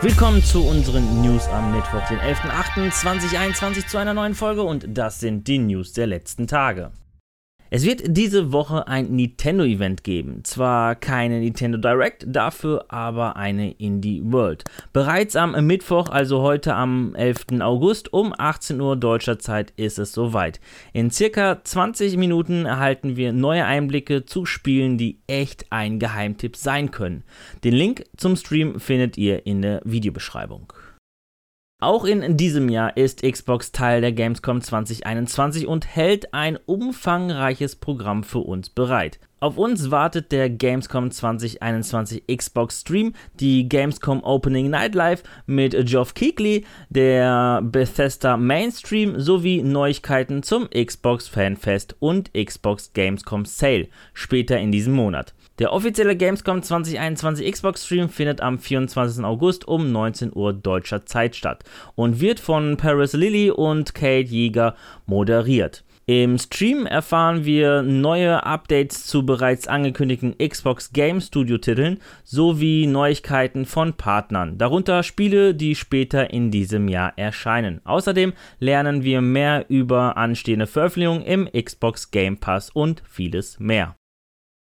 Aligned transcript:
Willkommen 0.00 0.44
zu 0.44 0.64
unseren 0.64 1.22
News 1.22 1.48
am 1.48 1.72
Mittwoch, 1.72 2.06
den 2.08 2.18
11.08.2021 2.20 3.88
zu 3.88 3.98
einer 3.98 4.14
neuen 4.14 4.36
Folge 4.36 4.62
und 4.62 4.86
das 4.88 5.18
sind 5.18 5.48
die 5.48 5.58
News 5.58 5.92
der 5.92 6.06
letzten 6.06 6.46
Tage. 6.46 6.92
Es 7.70 7.84
wird 7.84 8.02
diese 8.06 8.50
Woche 8.52 8.88
ein 8.88 9.14
Nintendo-Event 9.14 10.02
geben. 10.02 10.42
Zwar 10.42 10.94
keine 10.94 11.38
Nintendo 11.40 11.76
Direct, 11.76 12.24
dafür 12.26 12.86
aber 12.88 13.36
eine 13.36 13.72
Indie 13.72 14.22
World. 14.24 14.64
Bereits 14.94 15.36
am 15.36 15.52
Mittwoch, 15.66 16.08
also 16.08 16.40
heute 16.40 16.74
am 16.74 17.14
11. 17.14 17.60
August 17.60 18.10
um 18.12 18.34
18 18.36 18.80
Uhr 18.80 18.96
deutscher 18.96 19.38
Zeit 19.38 19.74
ist 19.76 19.98
es 19.98 20.12
soweit. 20.12 20.60
In 20.94 21.10
circa 21.10 21.62
20 21.62 22.16
Minuten 22.16 22.64
erhalten 22.64 23.16
wir 23.16 23.34
neue 23.34 23.66
Einblicke 23.66 24.24
zu 24.24 24.46
Spielen, 24.46 24.96
die 24.96 25.18
echt 25.26 25.66
ein 25.70 25.98
Geheimtipp 25.98 26.56
sein 26.56 26.90
können. 26.90 27.22
Den 27.64 27.74
Link 27.74 28.04
zum 28.16 28.36
Stream 28.36 28.80
findet 28.80 29.18
ihr 29.18 29.44
in 29.44 29.60
der 29.60 29.82
Videobeschreibung. 29.84 30.72
Auch 31.80 32.04
in 32.04 32.36
diesem 32.36 32.68
Jahr 32.68 32.96
ist 32.96 33.22
Xbox 33.22 33.70
Teil 33.70 34.00
der 34.00 34.10
Gamescom 34.10 34.60
2021 34.60 35.68
und 35.68 35.86
hält 35.86 36.34
ein 36.34 36.58
umfangreiches 36.66 37.76
Programm 37.76 38.24
für 38.24 38.40
uns 38.40 38.68
bereit. 38.68 39.20
Auf 39.38 39.56
uns 39.58 39.92
wartet 39.92 40.32
der 40.32 40.50
Gamescom 40.50 41.12
2021 41.12 42.24
Xbox 42.26 42.80
Stream, 42.80 43.12
die 43.38 43.68
Gamescom 43.68 44.24
Opening 44.24 44.70
Night 44.70 44.96
Live 44.96 45.22
mit 45.46 45.76
Geoff 45.86 46.14
Keighley, 46.14 46.64
der 46.88 47.62
Bethesda 47.62 48.36
Mainstream 48.36 49.20
sowie 49.20 49.62
Neuigkeiten 49.62 50.42
zum 50.42 50.68
Xbox 50.70 51.28
Fanfest 51.28 51.94
und 52.00 52.32
Xbox 52.34 52.92
Gamescom 52.92 53.44
Sale 53.44 53.86
später 54.14 54.58
in 54.58 54.72
diesem 54.72 54.94
Monat. 54.94 55.32
Der 55.58 55.72
offizielle 55.72 56.16
Gamescom 56.16 56.62
2021 56.62 57.50
Xbox 57.52 57.84
Stream 57.84 58.08
findet 58.08 58.40
am 58.40 58.60
24. 58.60 59.24
August 59.24 59.66
um 59.66 59.90
19 59.90 60.30
Uhr 60.32 60.52
deutscher 60.52 61.04
Zeit 61.04 61.34
statt 61.34 61.64
und 61.96 62.20
wird 62.20 62.38
von 62.38 62.76
Paris 62.76 63.12
Lilly 63.12 63.50
und 63.50 63.92
Kate 63.92 64.28
Jäger 64.28 64.76
moderiert. 65.06 65.84
Im 66.06 66.38
Stream 66.38 66.86
erfahren 66.86 67.44
wir 67.44 67.82
neue 67.82 68.46
Updates 68.46 69.04
zu 69.04 69.26
bereits 69.26 69.68
angekündigten 69.68 70.36
Xbox 70.38 70.92
Game 70.92 71.20
Studio 71.20 71.58
Titeln 71.58 71.98
sowie 72.24 72.86
Neuigkeiten 72.86 73.66
von 73.66 73.92
Partnern, 73.92 74.56
darunter 74.56 75.02
Spiele, 75.02 75.54
die 75.54 75.74
später 75.74 76.30
in 76.30 76.50
diesem 76.50 76.88
Jahr 76.88 77.12
erscheinen. 77.16 77.82
Außerdem 77.84 78.32
lernen 78.58 79.02
wir 79.02 79.20
mehr 79.20 79.66
über 79.68 80.16
anstehende 80.16 80.66
Veröffentlichungen 80.66 81.24
im 81.24 81.46
Xbox 81.52 82.10
Game 82.10 82.38
Pass 82.38 82.70
und 82.70 83.02
vieles 83.06 83.60
mehr. 83.60 83.97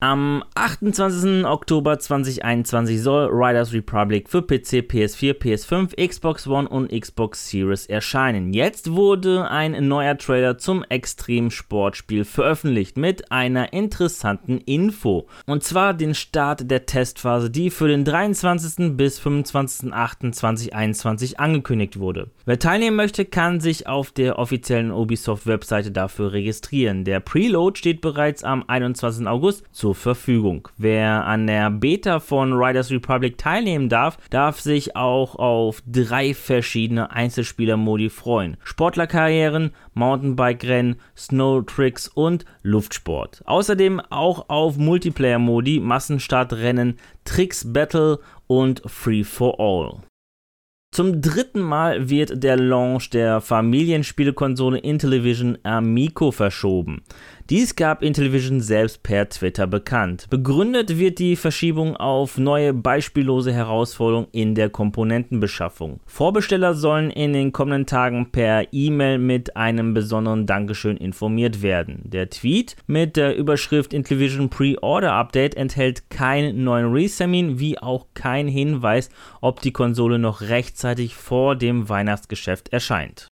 Am 0.00 0.44
28. 0.54 1.44
Oktober 1.44 1.98
2021 1.98 3.02
soll 3.02 3.30
Riders 3.32 3.72
Republic 3.72 4.28
für 4.28 4.42
PC, 4.42 4.86
PS4, 4.86 5.36
PS5, 5.36 6.08
Xbox 6.08 6.46
One 6.46 6.68
und 6.68 6.92
Xbox 6.92 7.48
Series 7.48 7.86
erscheinen. 7.86 8.52
Jetzt 8.52 8.92
wurde 8.92 9.50
ein 9.50 9.88
neuer 9.88 10.16
Trailer 10.16 10.56
zum 10.56 10.84
Extremsportspiel 10.84 12.24
veröffentlicht 12.24 12.96
mit 12.96 13.32
einer 13.32 13.72
interessanten 13.72 14.58
Info. 14.58 15.26
Und 15.46 15.64
zwar 15.64 15.94
den 15.94 16.14
Start 16.14 16.70
der 16.70 16.86
Testphase, 16.86 17.50
die 17.50 17.70
für 17.70 17.88
den 17.88 18.04
23. 18.04 18.96
bis 18.96 19.20
25.08.2021 19.20 21.38
angekündigt 21.38 21.98
wurde. 21.98 22.30
Wer 22.44 22.60
teilnehmen 22.60 22.96
möchte, 22.96 23.24
kann 23.24 23.58
sich 23.58 23.88
auf 23.88 24.12
der 24.12 24.38
offiziellen 24.38 24.92
Ubisoft-Webseite 24.92 25.90
dafür 25.90 26.34
registrieren. 26.34 27.02
Der 27.02 27.18
Preload 27.18 27.76
steht 27.76 28.00
bereits 28.00 28.44
am 28.44 28.62
21. 28.64 29.26
August 29.26 29.64
zur 29.72 29.87
zur 29.88 29.94
Verfügung. 29.94 30.68
Wer 30.76 31.24
an 31.24 31.46
der 31.46 31.70
Beta 31.70 32.20
von 32.20 32.52
Riders 32.52 32.90
Republic 32.90 33.38
teilnehmen 33.38 33.88
darf, 33.88 34.18
darf 34.28 34.60
sich 34.60 34.96
auch 34.96 35.36
auf 35.36 35.82
drei 35.86 36.34
verschiedene 36.34 37.10
Einzelspieler-Modi 37.10 38.10
freuen. 38.10 38.58
Sportlerkarrieren, 38.62 39.70
Mountainbike-Rennen, 39.94 40.96
Snowtricks 41.16 42.06
und 42.08 42.44
Luftsport. 42.62 43.40
Außerdem 43.46 44.00
auch 44.10 44.50
auf 44.50 44.76
Multiplayer-Modi, 44.76 45.80
Massenstartrennen, 45.80 46.98
Tricks 47.24 47.72
Battle 47.72 48.18
und 48.46 48.82
Free 48.84 49.24
for 49.24 49.58
All. 49.58 50.02
Zum 50.90 51.20
dritten 51.20 51.60
Mal 51.60 52.08
wird 52.08 52.42
der 52.42 52.56
Launch 52.56 53.10
der 53.10 53.42
Familienspielekonsole 53.42 54.78
Intellivision 54.78 55.58
Amico 55.62 56.30
verschoben. 56.30 57.02
Dies 57.50 57.76
gab 57.76 58.02
Intellivision 58.02 58.60
selbst 58.60 59.02
per 59.02 59.26
Twitter 59.26 59.66
bekannt. 59.66 60.26
Begründet 60.28 60.98
wird 60.98 61.18
die 61.18 61.34
Verschiebung 61.34 61.96
auf 61.96 62.36
neue 62.36 62.74
beispiellose 62.74 63.54
Herausforderungen 63.54 64.28
in 64.32 64.54
der 64.54 64.68
Komponentenbeschaffung. 64.68 66.00
Vorbesteller 66.04 66.74
sollen 66.74 67.10
in 67.10 67.32
den 67.32 67.52
kommenden 67.52 67.86
Tagen 67.86 68.30
per 68.32 68.70
E-Mail 68.70 69.16
mit 69.16 69.56
einem 69.56 69.94
besonderen 69.94 70.44
Dankeschön 70.44 70.98
informiert 70.98 71.62
werden. 71.62 72.02
Der 72.04 72.28
Tweet 72.28 72.76
mit 72.86 73.16
der 73.16 73.34
Überschrift 73.34 73.94
Intellivision 73.94 74.50
Pre-Order 74.50 75.14
Update 75.14 75.54
enthält 75.54 76.10
keinen 76.10 76.64
neuen 76.64 76.92
Release-Termin 76.92 77.58
wie 77.58 77.78
auch 77.78 78.08
keinen 78.12 78.50
Hinweis, 78.50 79.08
ob 79.40 79.62
die 79.62 79.72
Konsole 79.72 80.18
noch 80.18 80.42
rechtzeitig 80.42 81.14
vor 81.14 81.56
dem 81.56 81.88
Weihnachtsgeschäft 81.88 82.74
erscheint. 82.74 83.26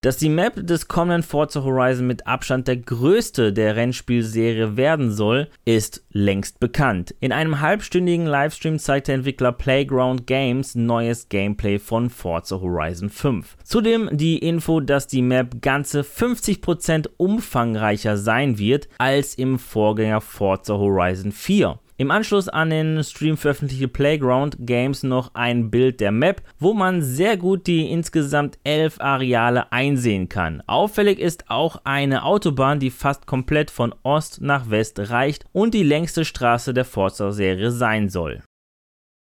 Dass 0.00 0.16
die 0.16 0.28
Map 0.28 0.64
des 0.64 0.86
kommenden 0.86 1.24
Forza 1.24 1.64
Horizon 1.64 2.06
mit 2.06 2.24
Abstand 2.24 2.68
der 2.68 2.76
größte 2.76 3.52
der 3.52 3.74
Rennspielserie 3.74 4.76
werden 4.76 5.10
soll, 5.10 5.48
ist 5.64 6.04
längst 6.12 6.60
bekannt. 6.60 7.16
In 7.18 7.32
einem 7.32 7.60
halbstündigen 7.60 8.24
Livestream 8.24 8.78
zeigt 8.78 9.08
der 9.08 9.16
Entwickler 9.16 9.50
Playground 9.50 10.28
Games 10.28 10.76
neues 10.76 11.28
Gameplay 11.28 11.80
von 11.80 12.10
Forza 12.10 12.60
Horizon 12.60 13.10
5. 13.10 13.56
Zudem 13.64 14.08
die 14.12 14.38
Info, 14.38 14.78
dass 14.78 15.08
die 15.08 15.20
Map 15.20 15.60
ganze 15.62 16.02
50% 16.02 17.08
umfangreicher 17.16 18.16
sein 18.16 18.56
wird 18.56 18.88
als 18.98 19.34
im 19.34 19.58
Vorgänger 19.58 20.20
Forza 20.20 20.74
Horizon 20.74 21.32
4. 21.32 21.76
Im 22.00 22.12
Anschluss 22.12 22.48
an 22.48 22.70
den 22.70 23.02
Stream 23.02 23.36
veröffentlichte 23.36 23.88
Playground 23.88 24.56
Games 24.60 25.02
noch 25.02 25.34
ein 25.34 25.68
Bild 25.68 25.98
der 25.98 26.12
Map, 26.12 26.42
wo 26.60 26.72
man 26.72 27.02
sehr 27.02 27.36
gut 27.36 27.66
die 27.66 27.90
insgesamt 27.90 28.56
elf 28.62 29.00
Areale 29.00 29.72
einsehen 29.72 30.28
kann. 30.28 30.62
Auffällig 30.68 31.18
ist 31.18 31.50
auch 31.50 31.80
eine 31.82 32.22
Autobahn, 32.22 32.78
die 32.78 32.92
fast 32.92 33.26
komplett 33.26 33.72
von 33.72 33.92
Ost 34.04 34.40
nach 34.40 34.70
West 34.70 35.10
reicht 35.10 35.44
und 35.50 35.74
die 35.74 35.82
längste 35.82 36.24
Straße 36.24 36.72
der 36.72 36.84
Forza-Serie 36.84 37.72
sein 37.72 38.08
soll. 38.08 38.42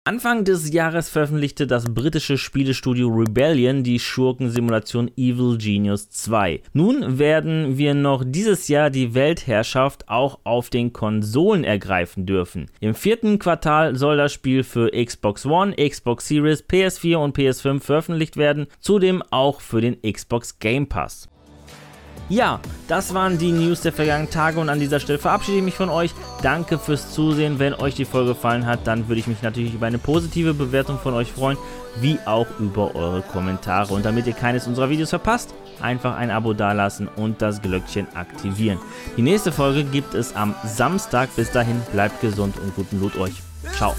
Anfang 0.08 0.44
des 0.44 0.72
Jahres 0.72 1.10
veröffentlichte 1.10 1.66
das 1.66 1.86
britische 1.86 2.38
Spielestudio 2.38 3.08
Rebellion 3.08 3.84
die 3.84 3.98
Schurkensimulation 3.98 5.10
Evil 5.18 5.58
Genius 5.58 6.12
2. 6.12 6.62
Nun 6.74 7.18
werden 7.18 7.80
wir 7.80 7.96
noch 7.96 8.24
dieses 8.24 8.68
Jahr 8.68 8.92
die 8.92 9.16
Weltherrschaft 9.16 10.08
auch 10.08 10.38
auf 10.44 10.70
den 10.70 10.94
Konsolen 10.94 11.64
ergreifen 11.64 12.28
dürfen. 12.28 12.68
Im 12.82 12.94
vierten 12.94 13.40
Quartal 13.40 13.96
soll 13.96 14.18
das 14.18 14.32
Spiel 14.32 14.64
für 14.64 14.92
Xbox 14.92 15.44
One, 15.44 15.76
Xbox 15.76 16.28
Series, 16.28 16.64
PS4 16.64 17.16
und 17.16 17.36
PS5 17.36 17.80
veröffentlicht 17.80 18.38
werden, 18.38 18.68
zudem 18.80 19.24
auch 19.32 19.60
für 19.60 19.82
den 19.82 20.00
Xbox 20.04 20.60
Game 20.60 20.88
Pass. 20.88 21.30
Ja, 22.28 22.60
das 22.88 23.14
waren 23.14 23.38
die 23.38 23.52
News 23.52 23.82
der 23.82 23.94
vergangenen 23.94 24.32
Tage 24.32 24.60
und 24.60 24.70
an 24.70 24.80
dieser 24.80 25.00
Stelle 25.00 25.20
verabschiede 25.20 25.60
ich 25.60 25.64
mich 25.64 25.76
von 25.76 25.90
euch. 25.90 26.12
Danke 26.42 26.80
fürs 26.80 27.12
Zusehen. 27.12 27.60
Wenn 27.60 27.74
euch 27.76 27.96
die 27.96 28.06
Folge 28.06 28.30
gefallen 28.30 28.66
hat, 28.66 28.88
dann 28.88 29.08
würde 29.08 29.20
ich 29.20 29.28
mich 29.28 29.44
natürlich 29.44 29.76
über 29.76 29.86
eine 29.86 30.00
positive 30.00 30.54
Bewertung 30.54 30.98
von 30.98 31.14
euch 31.14 31.32
freuen, 31.32 31.58
wie 32.02 32.18
auch 32.26 32.48
über 32.60 32.96
eure 32.96 33.22
Kommentare. 33.22 33.94
Und 33.94 34.06
damit 34.06 34.26
ihr 34.26 34.34
keines 34.34 34.66
unserer 34.66 34.90
Videos 34.90 35.12
verpasst, 35.12 35.54
einfach 35.82 36.16
ein 36.16 36.32
Abo 36.32 36.54
dalassen 36.54 37.08
und 37.16 37.42
das 37.42 37.62
Glöckchen 37.62 38.08
aktivieren. 38.16 38.80
Die 39.18 39.22
nächste 39.22 39.52
Folge 39.52 39.84
gibt 39.84 40.16
es 40.16 40.36
am 40.36 40.56
Samstag. 40.66 41.30
Bis 41.36 41.52
dahin 41.52 41.80
bleibt 41.92 42.22
gesund 42.22 42.56
und 42.58 42.76
guten 42.76 43.00
Loot 43.00 43.18
euch. 43.18 43.34
Ciao. 43.78 43.94